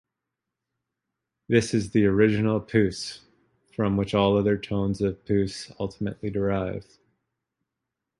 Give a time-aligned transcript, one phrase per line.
[1.47, 3.19] This is the original "puce",
[3.75, 6.97] from which all other tones of puce ultimately derive.